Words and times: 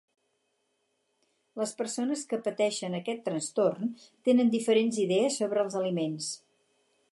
Les 1.61 1.73
persones 1.81 2.23
que 2.31 2.39
pateixen 2.47 2.97
aquest 3.01 3.23
trastorn 3.29 3.93
tenen 4.29 4.49
diferents 4.57 5.01
idees 5.07 5.41
sobre 5.43 5.63
els 5.67 5.81
aliments. 5.85 6.35